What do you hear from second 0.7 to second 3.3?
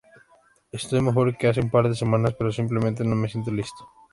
Estoy mejor que hace un par de semanas, pero simplemente no me